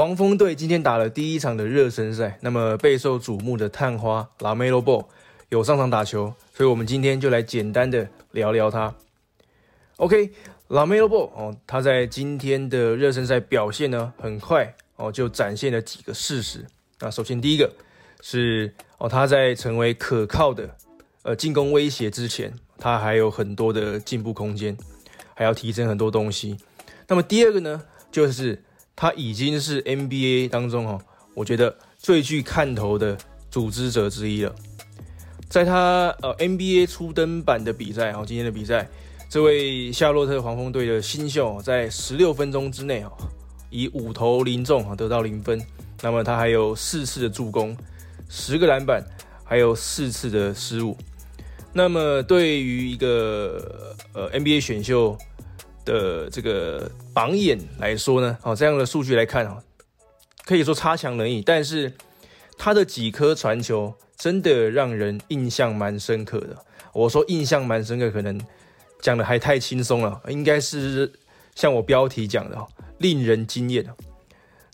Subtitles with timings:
[0.00, 5.06] 黄蜂队今天打了第一场的热身赛，那么备受瞩目的探花拉梅罗波
[5.50, 8.94] 有上场打球，所以我们今天就来简单的聊聊他。
[9.96, 10.32] OK，
[10.68, 16.64] 拉梅罗波哦，他在今天的热身赛表现呢很快哦，就展现了几个事实。
[17.00, 17.70] 那首先第一个
[18.22, 20.74] 是哦，他在成为可靠的
[21.24, 24.74] 呃进攻威胁之前，他还有很多的进步空间，
[25.34, 26.56] 还要提升很多东西。
[27.06, 31.00] 那么第二个呢，就是他已经是 NBA 当中哦，
[31.34, 33.16] 我觉得最具看头的
[33.50, 34.54] 组织者之一了。
[35.48, 38.88] 在他呃 NBA 初登板的比赛哦，今天的比赛。
[39.28, 43.12] 这位夏洛特黄蜂队的新秀，在十六分钟之内哦，
[43.70, 45.64] 以五投零中啊得到零分。
[46.02, 47.76] 那么他还有四次的助攻，
[48.28, 49.04] 十个篮板，
[49.44, 50.96] 还有四次的失误。
[51.72, 55.16] 那么对于一个呃 NBA 选秀
[55.90, 59.62] 的这个榜眼来说呢，哦这样的数据来看啊，
[60.44, 61.42] 可以说差强人意。
[61.44, 61.92] 但是
[62.56, 66.56] 他的几颗传球真的让人印象蛮深刻的。
[66.92, 68.40] 我说印象蛮深刻，可能。
[69.02, 71.10] 讲的还太轻松了，应该是
[71.54, 72.66] 像我标题讲的，
[72.98, 73.82] 令人惊艳。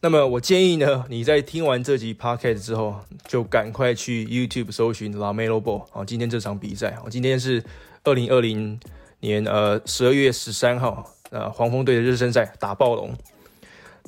[0.01, 2.97] 那么我建议呢，你在听完这集 podcast 之后，
[3.29, 7.63] 就赶快去 YouTube 搜寻 LaMelo Ball 啊，今天这场比赛啊，今天是
[8.03, 8.81] 二零二零
[9.27, 13.15] 年呃十二月十三号，呃黄蜂队的热身赛打暴龙。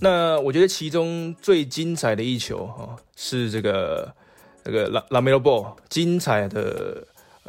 [0.01, 4.15] 那我觉得其中最精彩的一球啊，是这个
[4.65, 7.05] 这个 La LaMelo Ball 精彩的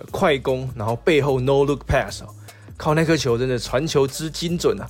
[0.09, 2.23] 快攻，然后背后 No Look Pass
[2.75, 4.90] 靠那颗球真的传球之精准啊！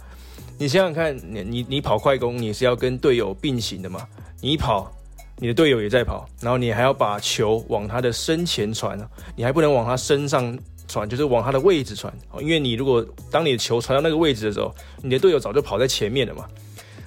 [0.57, 4.07] 你想想看，你你你跑快攻，你是要跟队友并行的嘛？
[4.39, 4.89] 你跑，
[5.37, 10.57] 你的队友也在跑，然后你还要把球往他的身前传啊，你还不能往他身上
[10.89, 12.41] 传，就是往他的位置传哦。
[12.41, 16.45] 因为你如果当你的球传到那个位置的时候，你的队友早就跑在前面了嘛，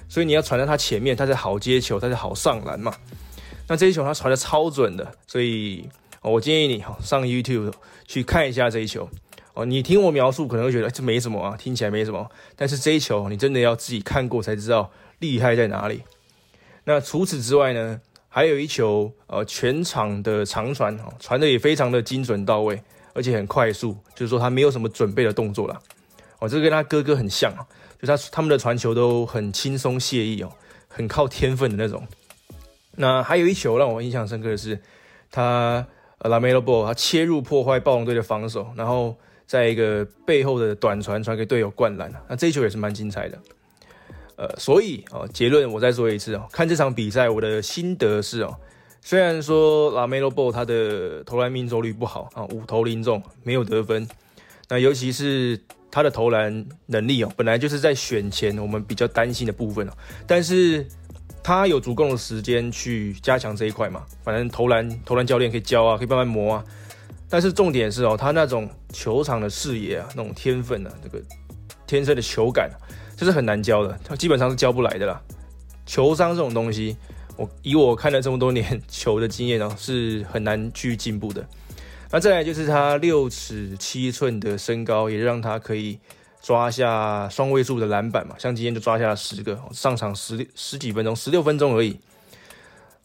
[0.09, 2.95] 所以你要传在他前面，他才好接球，他才好上篮嘛。
[3.67, 5.87] 那这一球他传的超准的，所以
[6.21, 7.71] 我建议你上 YouTube
[8.07, 9.07] 去看一下这一球。
[9.53, 12.27] 哦，你听我描述可能会觉得这没什么啊，听起来没什么。
[12.55, 14.89] 但是这一球你真的要自己看过才知道
[15.19, 16.01] 厉害在哪里。
[16.85, 22.81] 那除此之外呢，还有一球呃全场的长传哦，传的也非常的精准到位，
[23.13, 25.81] 而且很快速，就是说他没有什么准备的动作了。
[26.39, 27.65] 哦，这个跟他哥哥很像啊，
[28.01, 30.51] 就他他们的传球都很轻松惬意哦，
[30.87, 32.05] 很靠天分的那种。
[32.95, 34.79] 那还有一球让我印象深刻的是，
[35.31, 35.85] 他
[36.17, 39.15] 呃拉梅洛波他切入破坏暴龙队的防守，然后。
[39.45, 43.37] 在一个背后的短传传给队友灌篮那这一球也是蛮精彩的。
[44.37, 48.57] 呃，所以哦，结论我再说一次哦，看这场比赛我的心得是哦，
[49.05, 54.07] 虽然说拉梅罗波他的投篮命中率不好啊，五投零中没有得分，
[54.69, 55.59] 那尤其是
[55.91, 59.91] 他的投篮能力哦，本来就是在选前我们比较担心的部分哦，
[60.25, 60.87] 但是
[61.43, 66.63] 他有足够的时间去加强这一块嘛，反正投篮投篮教练可以教啊，可以慢慢磨啊。
[67.29, 71.21] 但是重点是哦，他那种球场的视野啊，那种天分啊，这个
[71.85, 72.71] 天生的球感，
[73.17, 75.21] 这是很难教的，他基本上是教不来的啦。
[75.85, 76.95] 球商这种东西，
[77.35, 81.45] 我以我看了这么多年球的经验哦，是很难去进步的。
[82.11, 85.99] 那再来就是他六尺七寸的身高，也让他可以
[86.41, 91.99] 抓下双位数的篮板嘛，像今天就抓下了十个，上场十十几分钟，十六分钟而已。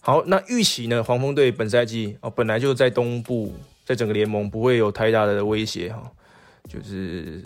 [0.00, 1.03] 好，那预期呢？
[1.03, 3.55] 黄蜂队本赛季哦，本来就在东部。
[3.88, 6.03] 在整个联盟不会有太大的威胁哈，
[6.69, 7.43] 就是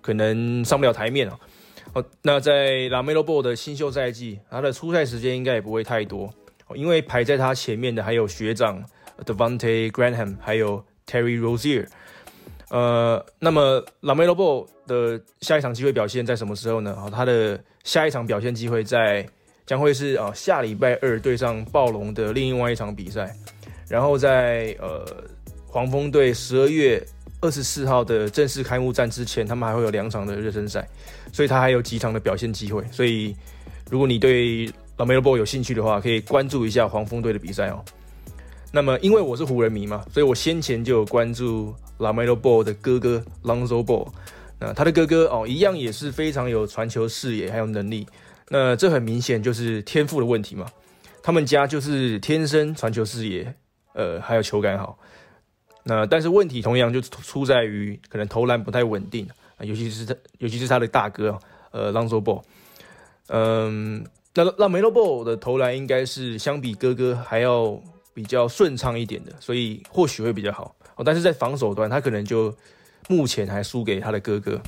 [0.00, 1.34] 可能上不了台面啊。
[1.34, 1.40] 哦，
[1.92, 6.32] 哦那在拉梅罗波的新秀赛季，他的出赛时间应该也不会太多，
[6.74, 8.82] 因为排在他前面的还有学长
[9.24, 11.86] Devonte Granham，还有 Terry Rozier。
[12.70, 16.94] 呃，那么拉梅罗波的下一场机会表现在什么时候呢？
[16.94, 19.26] 啊，他的下一场表现机会在
[19.66, 23.34] 将会是啊下礼拜二对上暴龙的另外一场比赛，
[23.88, 25.04] 然后在呃。
[25.72, 27.00] 黄蜂队十二月
[27.40, 30.86] 二十四号的正式开幕战之前，他们还会有两场的热身赛，
[31.32, 32.84] 所以他还有几场的表现机会。
[32.92, 33.34] 所以，
[33.90, 37.84] 如果你对 Lamelo Ball 有兴趣的话，可以关注一下黄蜂队的比赛哦。
[38.72, 44.06] 那么，因为我是湖人迷嘛，所以我先前就有关注 Lamelo Ball 的哥哥 Lonzo Ball。
[44.58, 48.06] 那他的哥哥哦，一样也是非常有传球视野还有能力。
[48.50, 50.66] 那这很明显就是天赋的问题嘛。
[51.22, 53.54] 他们家就是天生传球视野，
[53.94, 54.98] 呃，还有球感好。
[55.90, 59.26] 那但是问题同样就出在于可能投篮不太稳定
[59.56, 61.36] 啊，尤其是他，尤其是他的大哥
[61.72, 62.42] 呃，Lonzo Ball，
[63.26, 67.82] 嗯，那那梅洛 Ball 的投篮应该是相比哥哥还要
[68.14, 71.02] 比较顺畅一点的，所以或许会比较好哦。
[71.04, 72.54] 但是在防守端，他可能就
[73.08, 74.60] 目前还输给他的哥哥。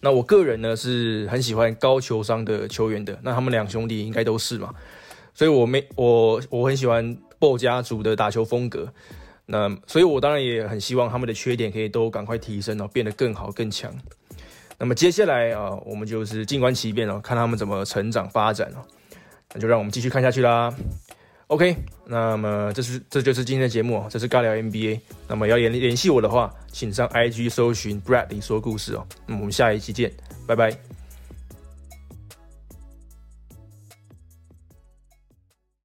[0.00, 4.74] 那我个人呢是很喜欢高球商的球员的，那他们两兄弟应该都是嘛，
[5.32, 8.92] 所以我没我我很喜欢 BO 家族的打球风格。
[9.46, 13.92] 那所以，我当然也很希望他们的缺点可以都赶快提升哦，变得更好更强。
[14.78, 18.84] 那么接下来啊，我们就是静观其变哦，看他们怎么成长发展哦。
[19.54, 20.74] 那就让我们继续看下去啦。
[21.46, 21.76] OK，
[22.06, 25.00] 那么这是这就是今天的节目哦，这是尬聊 NBA。
[25.28, 29.06] 那么要联联系我的话，请上 IG 搜寻 Brad 说故事哦。
[29.26, 30.12] 那我们下一期见，
[30.44, 30.95] 拜拜。